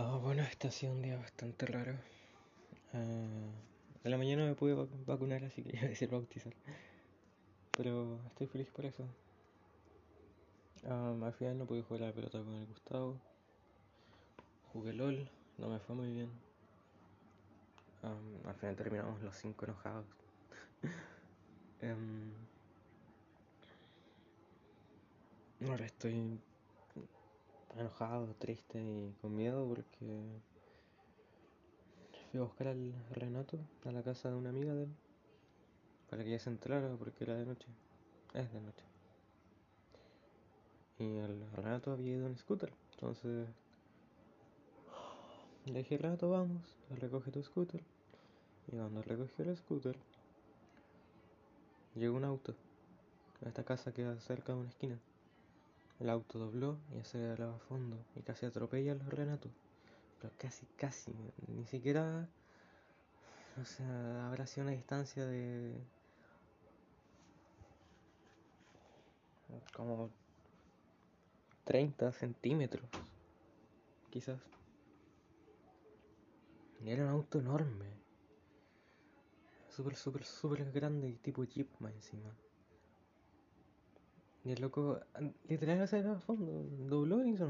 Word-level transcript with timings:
Ah, 0.00 0.18
bueno, 0.22 0.42
este 0.42 0.68
ha 0.68 0.70
sido 0.70 0.92
un 0.92 1.02
día 1.02 1.16
bastante 1.18 1.66
raro. 1.66 1.92
Ah, 2.92 2.98
en 4.04 4.10
la 4.10 4.18
mañana 4.18 4.46
me 4.46 4.54
pude 4.54 4.74
vac- 4.74 5.04
vacunar, 5.06 5.44
así 5.44 5.62
que 5.62 5.70
iba 5.76 5.86
a 5.86 5.90
decir 5.90 6.10
bautizar. 6.10 6.54
Pero 7.76 8.20
estoy 8.26 8.46
feliz 8.46 8.70
por 8.70 8.84
eso. 8.84 9.04
Ah, 10.84 11.14
al 11.22 11.32
final 11.34 11.56
no 11.58 11.66
pude 11.66 11.82
jugar 11.82 12.02
a 12.02 12.06
la 12.06 12.12
pelota 12.12 12.42
con 12.42 12.54
el 12.54 12.66
Gustavo. 12.66 13.20
Jugué 14.72 14.92
LOL, 14.92 15.28
no 15.56 15.68
me 15.68 15.80
fue 15.80 15.96
muy 15.96 16.12
bien. 16.12 16.30
Al 18.44 18.54
final 18.56 18.74
terminamos 18.76 19.22
los 19.22 19.36
cinco 19.36 19.64
enojados. 19.64 20.06
Em, 21.80 22.32
ahora 25.68 25.86
estoy 25.86 26.40
enojado, 27.76 28.34
triste 28.38 28.80
y 28.80 29.14
con 29.20 29.36
miedo 29.36 29.66
porque 29.68 30.40
fui 32.30 32.40
a 32.40 32.44
buscar 32.44 32.68
al 32.68 32.94
Renato 33.10 33.58
a 33.84 33.92
la 33.92 34.02
casa 34.02 34.30
de 34.30 34.36
una 34.36 34.50
amiga 34.50 34.74
de 34.74 34.84
él 34.84 34.90
para 36.10 36.22
que 36.22 36.30
ella 36.30 36.38
se 36.38 36.50
entrara 36.50 36.94
porque 36.96 37.24
era 37.24 37.34
de 37.34 37.46
noche. 37.46 37.66
Es 38.34 38.52
de 38.52 38.60
noche. 38.60 38.84
Y 40.98 41.16
el 41.16 41.50
Renato 41.52 41.92
había 41.92 42.14
ido 42.16 42.26
en 42.26 42.36
scooter. 42.36 42.72
Entonces 42.94 43.46
le 45.66 45.78
dije, 45.78 45.98
Renato, 45.98 46.30
vamos, 46.30 46.62
recoge 46.98 47.30
tu 47.30 47.42
scooter. 47.42 47.82
Y 48.68 48.76
cuando 48.76 49.02
recogió 49.02 49.44
el 49.44 49.56
scooter, 49.56 49.96
llegó 51.94 52.16
un 52.16 52.24
auto. 52.24 52.54
A 53.44 53.48
esta 53.48 53.64
casa 53.64 53.92
queda 53.92 54.18
cerca 54.20 54.52
de 54.52 54.58
una 54.58 54.68
esquina. 54.68 54.98
El 56.00 56.10
auto 56.10 56.38
dobló 56.38 56.78
y 56.94 56.98
aceleraba 56.98 57.56
a 57.56 57.58
fondo 57.58 57.98
y 58.14 58.22
casi 58.22 58.46
atropella 58.46 58.92
al 58.92 59.00
Renato. 59.00 59.48
Pero 60.20 60.32
casi, 60.38 60.66
casi, 60.76 61.12
ni 61.48 61.66
siquiera. 61.66 62.28
O 63.60 63.64
sea, 63.64 64.28
habrá 64.28 64.46
sido 64.46 64.66
una 64.66 64.76
distancia 64.76 65.26
de. 65.26 65.74
como 69.74 70.10
30 71.64 72.12
centímetros, 72.12 72.88
quizás. 74.10 74.40
Y 76.84 76.90
era 76.90 77.04
un 77.04 77.10
auto 77.10 77.40
enorme. 77.40 77.86
Súper, 79.68 79.96
súper, 79.96 80.24
súper 80.24 80.70
grande, 80.72 81.18
tipo 81.22 81.44
jeep 81.44 81.68
más 81.80 81.92
encima. 81.92 82.32
Y 84.48 84.52
el 84.52 84.62
loco, 84.62 84.98
literal, 85.46 85.82
aceleraba 85.82 86.16
a 86.16 86.20
fondo, 86.20 86.64
dobló 86.88 87.22
y 87.22 87.32
hizo. 87.32 87.46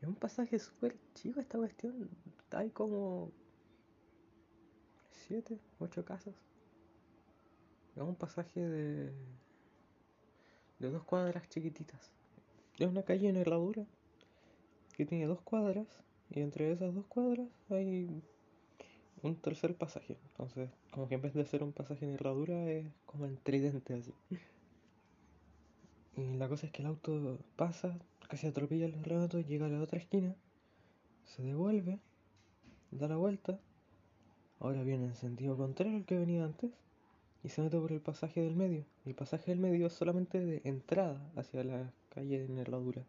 Es 0.00 0.06
un 0.06 0.14
pasaje 0.14 0.60
súper 0.60 0.94
chico 1.12 1.40
esta 1.40 1.58
cuestión. 1.58 2.08
Hay 2.52 2.70
como 2.70 3.32
7, 5.26 5.58
8 5.80 6.04
casas. 6.04 6.36
Es 7.96 8.02
un 8.02 8.14
pasaje 8.14 8.60
de. 8.60 9.12
de 10.78 10.90
dos 10.92 11.02
cuadras 11.02 11.48
chiquititas. 11.48 12.12
Es 12.78 12.86
una 12.86 13.02
calle 13.02 13.28
en 13.28 13.38
herradura 13.38 13.84
que 14.96 15.04
tiene 15.04 15.26
dos 15.26 15.40
cuadras. 15.40 15.88
Y 16.30 16.42
entre 16.42 16.70
esas 16.70 16.94
dos 16.94 17.06
cuadras 17.06 17.48
hay 17.70 18.22
un 19.24 19.34
tercer 19.34 19.74
pasaje. 19.74 20.16
Entonces, 20.30 20.70
como 20.92 21.08
que 21.08 21.16
en 21.16 21.22
vez 21.22 21.34
de 21.34 21.44
ser 21.44 21.64
un 21.64 21.72
pasaje 21.72 22.04
en 22.04 22.14
herradura, 22.14 22.70
es 22.70 22.86
como 23.04 23.26
en 23.26 23.36
tridente 23.38 23.94
así. 23.94 24.14
Y 26.16 26.34
la 26.36 26.48
cosa 26.48 26.66
es 26.66 26.72
que 26.72 26.82
el 26.82 26.88
auto 26.88 27.38
pasa, 27.56 27.98
casi 28.28 28.46
atropella 28.46 28.86
al 28.86 29.04
Renato, 29.04 29.40
llega 29.40 29.66
a 29.66 29.68
la 29.68 29.82
otra 29.82 29.98
esquina, 29.98 30.34
se 31.24 31.42
devuelve, 31.42 31.98
da 32.90 33.08
la 33.08 33.16
vuelta, 33.16 33.58
ahora 34.60 34.82
viene 34.82 35.06
en 35.06 35.14
sentido 35.14 35.56
contrario 35.56 35.96
al 35.96 36.04
que 36.06 36.18
venía 36.18 36.44
antes 36.44 36.70
y 37.44 37.50
se 37.50 37.60
mete 37.60 37.78
por 37.78 37.92
el 37.92 38.00
pasaje 38.00 38.40
del 38.40 38.56
medio. 38.56 38.84
El 39.04 39.14
pasaje 39.14 39.50
del 39.50 39.60
medio 39.60 39.86
es 39.86 39.92
solamente 39.92 40.40
de 40.40 40.62
entrada 40.64 41.20
hacia 41.36 41.62
la 41.64 41.92
calle 42.08 42.44
en 42.44 42.58
herradura. 42.58 43.02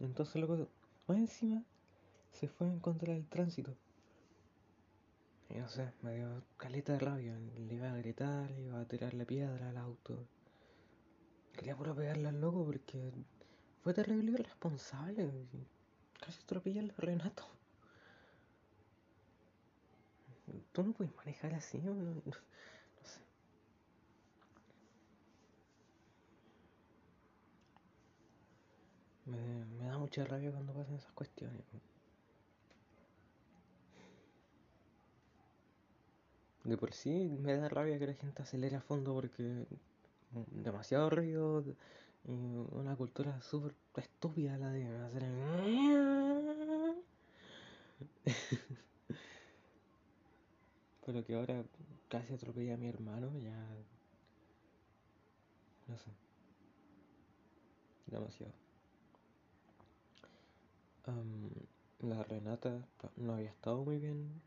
Entonces, 0.00 0.36
loco, 0.40 0.68
más 1.06 1.18
encima 1.18 1.62
se 2.32 2.48
fue 2.48 2.66
en 2.66 2.78
contra 2.80 3.14
del 3.14 3.26
tránsito. 3.26 3.74
Y 5.48 5.54
no 5.54 5.68
sé, 5.68 5.90
me 6.02 6.14
dio 6.16 6.42
caleta 6.56 6.92
de 6.92 6.98
rabia. 6.98 7.38
Le 7.68 7.74
iba 7.74 7.92
a 7.92 7.96
gritar, 7.96 8.50
le 8.50 8.62
iba 8.62 8.80
a 8.80 8.84
tirarle 8.86 9.24
piedra 9.24 9.70
al 9.70 9.76
auto. 9.76 10.26
Quería 11.56 11.76
puro 11.76 11.94
pegarle 11.94 12.28
al 12.28 12.40
loco 12.40 12.64
porque 12.64 13.12
fue 13.82 13.94
terrible 13.94 14.30
y 14.30 14.34
irresponsable. 14.34 15.30
Casi 16.20 16.40
atropella 16.42 16.80
al 16.80 16.90
Renato. 16.96 17.44
Tú 20.72 20.82
no 20.82 20.92
puedes 20.92 21.14
manejar 21.16 21.54
así, 21.54 21.78
no, 21.78 21.94
no, 21.94 22.22
sé. 23.02 23.20
Me 29.26 29.86
da 29.86 29.98
mucha 29.98 30.24
rabia 30.24 30.50
cuando 30.50 30.72
pasan 30.72 30.96
esas 30.96 31.12
cuestiones. 31.12 31.64
De 36.64 36.76
por 36.78 36.92
sí 36.92 37.28
me 37.40 37.56
da 37.56 37.68
rabia 37.68 37.98
que 37.98 38.06
la 38.06 38.14
gente 38.14 38.42
acelere 38.42 38.76
a 38.76 38.80
fondo 38.80 39.14
porque 39.14 39.66
demasiado 40.50 41.10
ruido 41.10 41.62
y 41.62 41.76
una 42.26 42.96
cultura 42.96 43.40
súper 43.42 43.74
estúpida 43.96 44.56
la 44.58 44.70
de 44.70 44.86
hacer 44.86 45.24
el... 45.24 45.34
Pero 51.06 51.24
que 51.24 51.34
ahora 51.34 51.62
casi 52.08 52.32
atropella 52.32 52.74
a 52.74 52.78
mi 52.78 52.88
hermano, 52.88 53.38
ya... 53.38 53.68
No 55.86 55.98
sé. 55.98 56.10
Demasiado. 58.06 58.54
Am, 61.06 61.50
la 62.00 62.22
Renata 62.22 62.86
no 63.16 63.34
había 63.34 63.50
estado 63.50 63.84
muy 63.84 63.98
bien. 63.98 64.40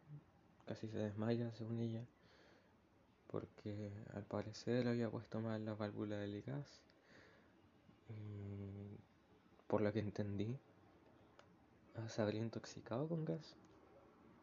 Casi 0.66 0.88
se 0.88 0.98
desmaya, 0.98 1.54
según 1.54 1.80
ella. 1.80 2.04
Porque 3.28 3.92
al 4.14 4.24
parecer 4.24 4.88
había 4.88 5.10
puesto 5.10 5.40
mal 5.42 5.64
la 5.66 5.74
válvula 5.74 6.18
del 6.18 6.42
gas. 6.42 6.82
Y 8.10 8.98
por 9.68 9.82
lo 9.82 9.92
que 9.92 10.00
entendí, 10.00 10.58
ah, 11.96 12.10
se 12.10 12.22
habría 12.22 12.42
intoxicado 12.42 13.08
con 13.08 13.26
gas. 13.26 13.56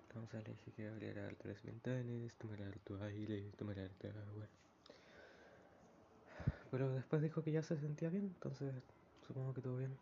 Entonces 0.09 0.47
le 0.47 0.55
dije 0.55 0.71
que 0.73 0.89
abriera 0.89 1.29
las 1.43 1.63
ventanas, 1.63 2.35
tomara 2.39 2.69
harto 2.69 3.03
aire, 3.03 3.51
tomara 3.57 3.83
harta 3.83 4.09
agua. 4.09 4.47
Pero 6.71 6.89
después 6.91 7.23
dijo 7.23 7.43
que 7.43 7.53
ya 7.53 7.63
se 7.63 7.77
sentía 7.77 8.11
bien, 8.11 8.27
entonces 8.27 8.73
supongo 9.27 9.55
que 9.55 9.61
todo 9.63 9.77
bien. 9.77 9.97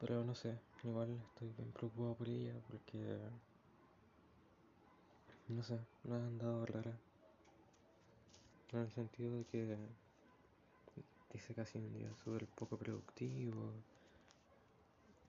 Pero 0.00 0.24
no 0.24 0.34
sé, 0.34 0.58
igual 0.82 1.18
estoy 1.28 1.50
bien 1.56 1.70
preocupado 1.72 2.14
por 2.14 2.28
ella 2.28 2.54
porque... 2.68 3.18
No 5.48 5.62
sé, 5.62 5.78
no 6.04 6.14
ha 6.14 6.26
andado 6.26 6.66
rara. 6.66 6.92
En 8.74 8.80
el 8.80 8.90
sentido 8.90 9.36
de 9.36 9.44
que 9.44 9.76
dice 11.32 11.54
casi 11.54 11.78
un 11.78 11.92
día 11.92 12.08
súper 12.24 12.44
poco 12.48 12.76
productivo. 12.76 13.72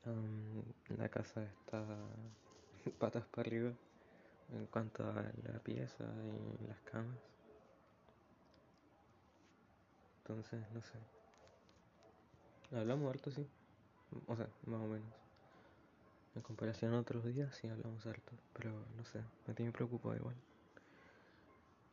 Am, 0.04 0.64
la 0.98 1.08
casa 1.10 1.44
está 1.44 1.86
patas 3.00 3.24
para 3.28 3.48
arriba 3.48 3.72
en 4.52 4.66
cuanto 4.66 5.04
a 5.04 5.14
la 5.14 5.60
pieza 5.60 6.06
y 6.60 6.68
las 6.68 6.80
camas. 6.82 7.20
Entonces, 10.24 10.60
no 10.74 10.82
sé. 10.82 10.98
Hablamos 12.76 13.14
harto, 13.14 13.30
sí. 13.30 13.46
O 14.26 14.36
sea, 14.36 14.48
más 14.66 14.82
o 14.82 14.88
menos. 14.88 15.14
En 16.34 16.42
comparación 16.42 16.96
a 16.96 17.00
otros 17.00 17.24
días, 17.26 17.54
sí 17.56 17.68
hablamos 17.68 18.08
harto. 18.08 18.32
Pero 18.54 18.72
no 18.98 19.06
sé, 19.06 19.22
me 19.46 19.54
tiene 19.54 19.72
preocupado 19.72 20.16
igual. 20.16 20.36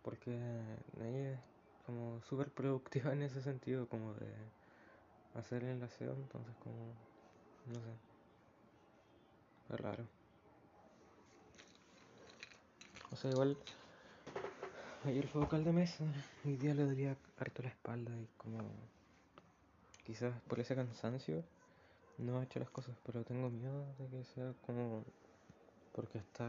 Porque 0.02 0.30
ella 1.00 1.32
es 1.32 1.40
como 1.86 2.20
súper 2.22 2.50
productiva 2.50 3.12
en 3.12 3.22
ese 3.22 3.40
sentido, 3.40 3.86
como 3.88 4.14
de 4.14 4.32
hacer 5.34 5.64
el 5.64 5.82
aseo, 5.82 6.12
entonces 6.14 6.54
como, 6.62 6.94
no 7.66 7.80
sé, 7.80 9.74
es 9.74 9.80
raro. 9.80 10.04
O 13.10 13.16
sea, 13.16 13.30
igual 13.30 13.56
ayer 15.04 15.26
fue 15.28 15.42
vocal 15.42 15.64
de 15.64 15.72
mesa, 15.72 16.04
hoy 16.44 16.56
día 16.56 16.74
le 16.74 16.84
dolía 16.84 17.16
harto 17.38 17.62
la 17.62 17.68
espalda 17.68 18.12
y 18.16 18.28
como 18.36 18.58
quizás 20.04 20.40
por 20.42 20.60
ese 20.60 20.74
cansancio 20.74 21.44
no 22.18 22.38
ha 22.38 22.44
hecho 22.44 22.58
las 22.58 22.70
cosas, 22.70 22.96
pero 23.04 23.24
tengo 23.24 23.50
miedo 23.50 23.84
de 23.98 24.08
que 24.08 24.24
sea 24.24 24.52
como 24.66 25.04
porque 25.92 26.18
está 26.18 26.46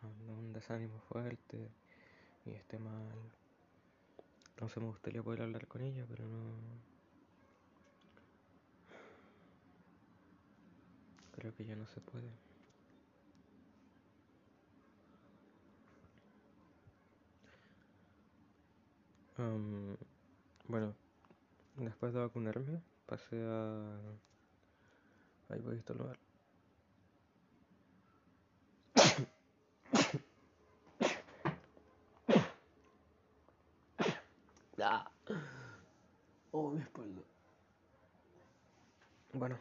con 0.00 0.10
un 0.30 0.52
desánimo 0.52 0.98
fuerte 1.08 1.68
y 2.44 2.50
esté 2.50 2.78
mal. 2.78 3.32
Entonces 4.50 4.78
me 4.78 4.88
gustaría 4.88 5.22
poder 5.22 5.42
hablar 5.42 5.66
con 5.66 5.82
ella, 5.82 6.04
pero 6.08 6.26
no. 6.26 6.92
creo 11.42 11.54
que 11.56 11.64
ya 11.64 11.74
no 11.74 11.86
se 11.86 12.00
puede. 12.00 12.30
Um, 19.38 19.96
bueno, 20.68 20.94
después 21.76 22.12
de 22.12 22.20
vacunarme, 22.20 22.80
pasé 23.06 23.42
a... 23.42 23.98
Ahí 25.48 25.60
voy 25.60 25.74
a 25.74 25.78
estornudar. 25.78 26.31
Oh, 36.50 36.70
mi 36.70 36.82
espalda. 36.82 37.22
Bueno, 39.32 39.58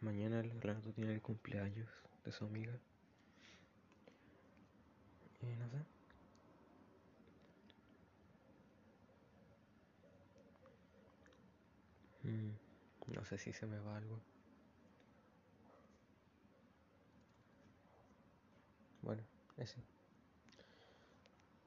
Mañana 0.00 0.42
Renato 0.42 0.92
tiene 0.92 1.12
el 1.12 1.20
cumpleaños 1.20 1.88
de 2.24 2.30
su 2.30 2.44
amiga. 2.44 2.72
Y 5.42 5.46
no 5.46 5.68
sé. 5.68 5.98
Mm, 12.28 12.52
no 13.14 13.24
sé 13.24 13.38
si 13.38 13.52
se 13.52 13.66
me 13.66 13.78
va 13.80 13.96
algo. 13.96 14.20
Bueno, 19.02 19.22
eso. 19.56 19.80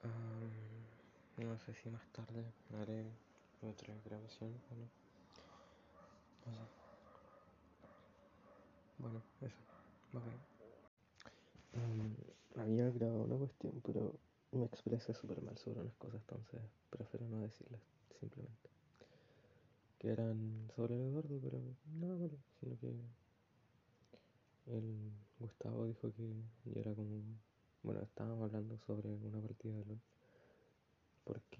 Um, 0.03 1.45
no 1.45 1.59
sé 1.59 1.73
si 1.75 1.89
más 1.89 2.07
tarde 2.13 2.45
haré 2.79 3.05
otra 3.61 3.93
grabación 4.05 4.53
o 4.71 4.75
no. 4.75 4.89
No 6.45 6.67
sé. 6.67 6.80
Bueno, 9.01 9.21
eso. 9.41 9.55
Bye. 10.13 10.21
Um, 11.73 12.15
había 12.61 12.89
grabado 12.91 13.23
una 13.23 13.37
cuestión, 13.37 13.81
pero 13.83 14.13
me 14.51 14.65
expresé 14.65 15.13
súper 15.15 15.41
mal 15.41 15.57
sobre 15.57 15.79
unas 15.79 15.95
cosas, 15.95 16.21
entonces 16.21 16.61
prefiero 16.91 17.27
no 17.27 17.41
decirlas, 17.41 17.81
simplemente. 18.19 18.69
Que 19.97 20.09
eran 20.09 20.69
sobre 20.75 20.95
el 20.95 21.01
Eduardo, 21.01 21.39
pero 21.41 21.59
nada 21.99 22.15
malo, 22.15 22.37
sino 22.59 22.77
que 22.79 22.93
el 24.67 25.11
Gustavo 25.39 25.85
dijo 25.85 26.11
que 26.13 26.35
yo 26.65 26.79
era 26.79 26.93
como... 26.93 27.23
Bueno, 27.81 28.01
estábamos 28.01 28.43
hablando 28.43 28.77
sobre 28.85 29.09
una 29.09 29.41
partida 29.41 29.75
de 29.77 29.85
LOL. 29.85 29.99
Porque 31.23 31.57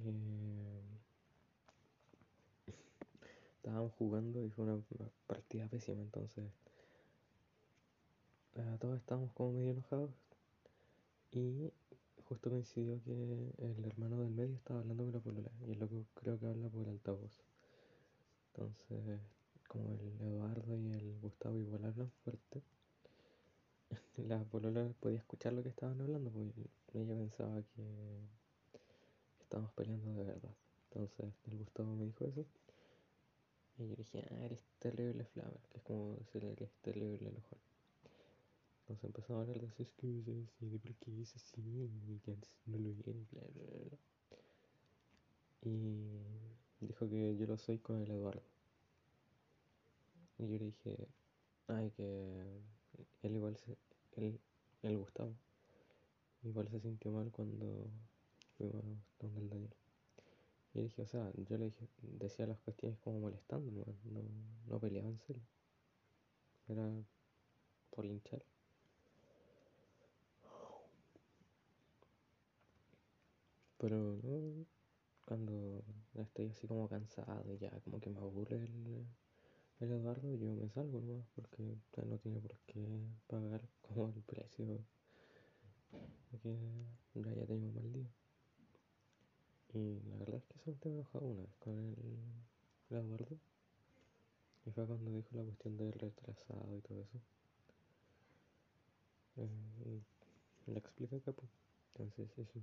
estábamos 3.56 3.94
jugando 3.94 4.44
y 4.44 4.50
fue 4.50 4.66
una 4.66 4.80
partida 5.28 5.68
pésima, 5.68 6.02
entonces 6.02 6.46
todos 8.80 8.98
estábamos 8.98 9.32
como 9.34 9.54
medio 9.54 9.72
enojados. 9.72 10.12
Y 11.32 11.72
justo 12.26 12.50
coincidió 12.50 13.02
que 13.04 13.54
el 13.58 13.86
hermano 13.86 14.20
del 14.22 14.32
medio 14.32 14.56
estaba 14.56 14.80
hablando 14.80 15.04
con 15.04 15.14
la 15.14 15.20
polola. 15.20 15.52
Y 15.68 15.72
el 15.72 15.80
loco 15.80 16.06
creo 16.16 16.40
que 16.40 16.48
habla 16.48 16.70
por 16.70 16.88
altavoz. 16.88 17.32
Entonces, 18.54 19.20
como 19.68 19.92
el 19.92 20.22
Eduardo 20.22 20.78
y 20.78 20.92
el 20.92 21.20
Gustavo 21.22 21.60
igual 21.60 21.86
hablan 21.86 22.12
fuerte, 22.24 22.62
la 24.18 24.44
polola 24.44 24.88
podía 25.00 25.20
escuchar 25.20 25.54
lo 25.54 25.64
que 25.64 25.70
estaban 25.70 26.02
hablando, 26.02 26.30
porque 26.30 26.70
ella 26.94 27.16
pensaba 27.16 27.62
que 27.76 28.20
estábamos 29.42 29.72
peleando 29.74 30.14
de 30.14 30.24
verdad. 30.24 30.56
Entonces 30.90 31.34
el 31.48 31.58
Gustavo 31.58 31.96
me 31.96 32.06
dijo 32.06 32.26
eso. 32.26 32.46
Y 33.78 33.88
yo 33.88 33.96
dije, 33.96 34.28
ah, 34.30 34.46
eres 34.46 34.62
terrible 34.80 35.26
Flamer, 35.26 35.62
que 35.72 35.78
es 35.78 35.84
como 35.84 36.16
decirle 36.16 36.56
que 36.56 36.66
es 36.66 36.72
terrible 36.82 37.30
enojón. 37.30 37.71
Entonces 38.92 39.06
empezamos 39.06 39.40
a 39.40 39.42
hablar 39.44 39.62
de 39.62 39.70
sus 39.70 39.80
excusas 39.80 40.36
y 40.60 40.68
de 40.68 40.80
por 40.80 40.94
qué 40.96 41.22
es 41.22 41.34
así 41.34 41.62
y 42.10 42.20
que 42.20 42.32
antes 42.32 42.54
no 42.66 42.78
lo 42.78 42.90
era. 42.90 43.98
Y 45.62 46.86
dijo 46.86 47.08
que 47.08 47.38
yo 47.38 47.48
lo 47.48 47.58
soy 47.58 47.80
con 47.80 48.02
el 48.02 48.12
Eduardo. 48.12 48.44
Y 50.40 50.44
yo 50.44 50.58
le 50.58 50.66
dije, 50.66 51.08
ay, 51.68 51.92
que 51.92 52.60
él 53.24 53.34
igual 53.34 53.56
se, 53.56 53.78
él, 54.18 54.38
el 54.82 54.98
Gustavo, 54.98 55.38
igual 56.44 56.68
se 56.68 56.82
sintió 56.82 57.14
mal 57.14 57.32
cuando 57.32 57.90
fuimos 58.58 58.84
donde 59.20 59.40
el 59.40 59.50
Daniel. 59.50 59.76
Y 60.74 60.80
le 60.80 60.84
dije, 60.84 61.02
o 61.04 61.08
sea, 61.08 61.32
yo 61.48 61.58
le 61.58 61.66
dije, 61.66 61.88
decía 62.02 62.46
las 62.46 62.60
cuestiones 62.60 63.00
como 63.00 63.22
molestando, 63.22 63.72
no, 63.72 63.86
no, 64.12 64.22
no 64.68 64.80
peleaba 64.82 65.08
en 65.08 65.20
serio. 65.20 65.44
Era 66.68 66.92
por 67.90 68.06
hinchar. 68.06 68.51
Pero 73.82 73.98
no, 74.22 74.68
cuando 75.26 75.84
estoy 76.14 76.50
así 76.50 76.68
como 76.68 76.88
cansado 76.88 77.52
y 77.52 77.58
ya 77.58 77.72
como 77.80 78.00
que 78.00 78.12
me 78.12 78.20
aburre 78.20 78.58
el, 78.58 79.08
el 79.80 79.92
Eduardo, 79.92 80.36
yo 80.36 80.54
me 80.54 80.70
salgo 80.70 81.02
nomás 81.02 81.26
porque 81.34 81.80
no 82.06 82.20
tiene 82.20 82.40
por 82.40 82.56
qué 82.68 82.86
pagar 83.26 83.68
como 83.82 84.10
el 84.10 84.22
precio 84.22 84.86
que 86.44 86.56
ya 87.16 87.32
haya 87.32 87.48
tenido 87.48 87.70
un 87.70 87.74
mal 87.74 87.92
día. 87.92 88.12
Y 89.74 90.00
la 90.10 90.18
verdad 90.18 90.36
es 90.36 90.46
que 90.46 90.60
solo 90.60 90.78
te 90.78 90.90
he 90.90 90.92
enojado 90.92 91.26
una 91.26 91.42
vez 91.42 91.56
con 91.58 91.76
el, 91.80 92.96
Eduardo. 92.96 93.40
Y 94.68 94.72
fue 94.72 94.86
cuando 94.86 95.12
dijo 95.12 95.30
la 95.32 95.44
cuestión 95.44 95.76
del 95.78 95.92
retrasado 95.94 96.78
y 96.78 96.82
todo 96.82 97.02
eso. 97.02 97.20
Eh, 99.38 100.02
y 100.68 100.72
le 100.72 100.78
expliqué 100.78 101.16
acá, 101.16 101.32
pues. 101.32 101.50
Entonces, 101.96 102.38
eso. 102.38 102.62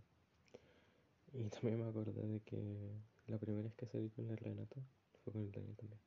Y 1.32 1.48
también 1.50 1.80
me 1.80 1.88
acordé 1.88 2.26
de 2.26 2.40
que 2.40 2.90
la 3.26 3.38
primera 3.38 3.64
vez 3.64 3.74
que 3.74 3.86
salí 3.86 4.10
con 4.10 4.28
la 4.28 4.36
Renata 4.36 4.76
fue 5.22 5.32
con 5.32 5.42
el 5.42 5.52
Daniel 5.52 5.76
también. 5.76 6.00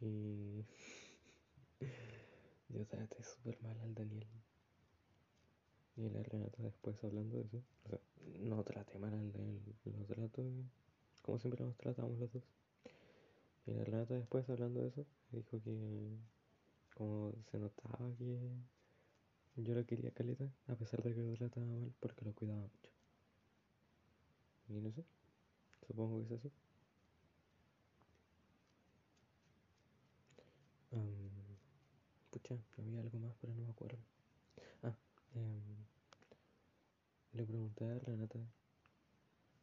Y 0.00 0.64
yo 2.68 2.86
traté 2.86 3.22
súper 3.22 3.60
mal 3.62 3.78
al 3.80 3.94
Daniel. 3.94 4.26
Y 5.96 6.10
la 6.10 6.22
Renata 6.22 6.62
después 6.62 7.02
hablando 7.02 7.36
de 7.36 7.44
eso. 7.44 7.62
O 7.84 7.88
sea, 7.88 7.98
no 8.40 8.62
traté 8.64 8.98
mal 8.98 9.14
al 9.14 9.32
Daniel, 9.32 9.62
lo 9.84 10.04
trato 10.04 10.44
como 11.26 11.38
siempre 11.40 11.64
nos 11.64 11.76
tratamos 11.76 12.18
los 12.18 12.32
dos. 12.32 12.44
Y 13.66 13.72
la 13.72 13.84
Renata 13.84 14.14
después 14.14 14.48
hablando 14.48 14.80
de 14.80 14.88
eso, 14.88 15.04
dijo 15.32 15.60
que 15.60 16.16
como 16.94 17.32
se 17.50 17.58
notaba 17.58 18.10
que 18.16 18.38
yo 19.56 19.74
lo 19.74 19.84
quería 19.84 20.12
caleta, 20.12 20.48
a 20.68 20.76
pesar 20.76 21.02
de 21.02 21.14
que 21.14 21.20
lo 21.22 21.34
trataba 21.34 21.66
mal, 21.66 21.92
porque 21.98 22.24
lo 22.24 22.32
cuidaba 22.32 22.60
mucho. 22.60 22.95
Y 24.68 24.80
no 24.80 24.90
sé, 24.92 25.04
supongo 25.86 26.18
que 26.18 26.34
es 26.34 26.40
así. 26.40 26.52
Um, 30.92 31.30
pucha, 32.30 32.56
había 32.78 33.00
algo 33.00 33.18
más, 33.18 33.34
pero 33.40 33.54
no 33.54 33.62
me 33.62 33.70
acuerdo. 33.70 33.98
Ah, 34.82 34.96
um, 35.34 35.76
le 37.32 37.44
pregunté 37.44 37.84
a 37.84 37.98
Renata 37.98 38.38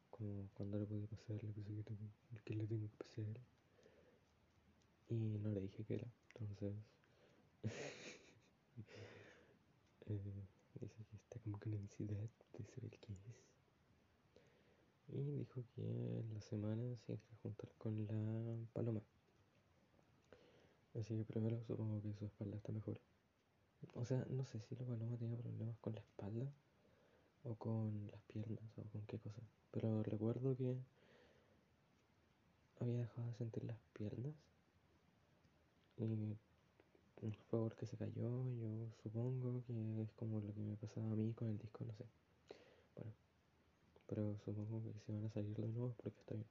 como 0.10 0.48
cuándo 0.54 0.78
le 0.80 0.86
podía 0.86 1.08
pasar 1.08 1.44
la 1.44 1.52
cosa 1.54 1.70
que, 1.76 1.84
tengo, 1.84 2.10
que 2.46 2.56
le 2.56 2.68
tengo 2.68 2.88
que 2.90 2.98
pasar. 2.98 3.26
Y 5.10 5.16
no 5.16 5.50
le 5.52 5.62
dije 5.62 5.84
que 5.84 5.96
era, 5.96 6.08
entonces 6.40 6.74
eh, 10.08 10.48
dice 10.80 11.04
que 11.06 11.16
está 11.18 11.40
como 11.40 11.60
con 11.60 11.74
ansiedad 11.74 12.30
de 12.58 12.66
saber 12.66 12.98
qué 13.00 13.14
es. 13.14 13.43
Y 15.16 15.22
dijo 15.22 15.64
que 15.76 15.82
en 15.82 16.34
la 16.34 16.42
semana 16.42 16.82
se 17.06 17.14
iba 17.14 17.22
a 17.22 17.42
juntar 17.44 17.70
con 17.78 18.08
la 18.08 18.74
paloma. 18.74 19.02
Así 21.00 21.16
que 21.16 21.24
primero 21.24 21.62
supongo 21.68 22.02
que 22.02 22.14
su 22.14 22.26
espalda 22.26 22.58
está 22.58 22.72
mejor. 22.72 23.00
O 23.96 24.06
sea, 24.06 24.26
no 24.30 24.44
sé 24.46 24.60
si 24.62 24.76
la 24.76 24.86
paloma 24.86 25.18
tenía 25.18 25.38
problemas 25.38 25.78
con 25.82 25.94
la 25.94 26.02
espalda 26.02 26.52
o 27.44 27.56
con 27.56 28.08
las 28.12 28.22
piernas 28.24 28.64
o 28.78 28.84
con 28.92 29.02
qué 29.06 29.20
cosa. 29.20 29.42
Pero 29.72 30.02
recuerdo 30.02 30.56
que 30.56 30.76
había 32.80 32.98
dejado 32.98 33.28
de 33.28 33.34
sentir 33.36 33.64
las 33.66 33.78
piernas 33.94 34.34
y 35.98 37.32
fue 37.50 37.60
porque 37.60 37.86
se 37.86 37.98
cayó. 37.98 38.30
Yo 38.56 38.90
supongo 39.04 39.64
que 39.68 40.02
es 40.02 40.12
como 40.14 40.40
lo 40.40 40.54
que 40.54 40.60
me 40.60 40.76
pasaba 40.76 41.12
a 41.12 41.16
mí 41.16 41.34
con 41.34 41.50
el 41.50 41.58
disco, 41.58 41.86
no 41.86 41.94
sé. 41.94 42.06
Pero 44.14 44.38
supongo 44.46 44.80
que 44.84 44.94
si 45.00 45.12
van 45.12 45.26
a 45.26 45.30
salir 45.32 45.56
de 45.56 45.68
nuevo 45.70 45.96
porque 45.98 46.20
está 46.20 46.36
bien. 46.36 46.46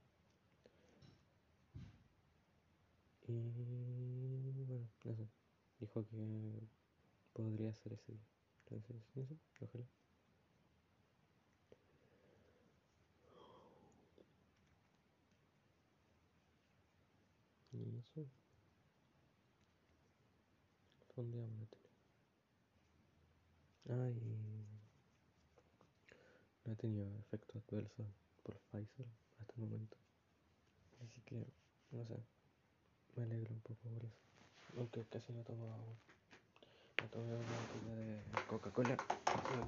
Y 3.28 4.64
bueno, 4.66 4.88
no 5.04 5.14
sé. 5.14 5.28
Dijo 5.78 6.04
que 6.10 6.58
podría 7.32 7.72
ser 7.74 7.92
ese 7.92 8.10
día. 8.10 8.20
Entonces, 8.64 8.96
no 9.14 9.24
sé, 9.26 9.36
ojalá. 9.60 9.84
Y 17.74 17.96
eso. 17.96 18.26
¿Dónde 21.14 21.38
vamos 21.38 21.62
a 21.62 21.66
tener? 23.94 24.51
No 26.64 26.72
he 26.72 26.76
tenido 26.76 27.08
efectos 27.18 27.62
adversos 27.68 28.06
por 28.42 28.54
Pfizer 28.70 29.06
hasta 29.40 29.54
el 29.54 29.60
momento. 29.60 29.96
Así 31.04 31.20
que, 31.22 31.46
no 31.90 32.04
sé, 32.06 32.16
me 33.16 33.24
alegro 33.24 33.52
un 33.52 33.60
poco 33.60 33.80
por 33.88 34.04
eso. 34.04 34.16
Aunque 34.76 35.04
casi 35.10 35.32
no 35.32 35.42
tomo 35.42 35.64
agua. 35.72 35.94
Me 37.02 37.08
tomé 37.08 37.34
una 37.34 37.34
botella 37.34 37.94
de 37.96 38.22
Coca-Cola. 38.48 38.96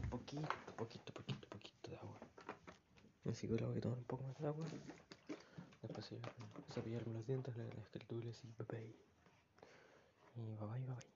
Un 0.02 0.08
poquito, 0.08 0.48
poquito, 0.76 1.12
poquito, 1.12 1.48
poquito 1.48 1.90
de 1.90 1.96
agua. 1.96 2.18
Así 3.30 3.46
que 3.46 3.54
ahora 3.54 3.66
voy 3.66 3.78
a 3.78 3.80
tomar 3.80 3.98
un 3.98 4.04
poco 4.04 4.22
más 4.24 4.38
de 4.38 4.46
agua. 4.46 4.66
Después 5.82 6.10
cepillarme 6.72 7.12
los 7.12 7.26
dientes, 7.26 7.56
leer 7.56 7.74
las 7.74 7.84
escrituras 7.86 8.40
y 8.44 8.62
bye. 8.62 8.94
Y 10.36 10.40
bye 10.40 10.66
bye, 10.66 10.80
bye 10.80 10.94
bye. 10.94 11.13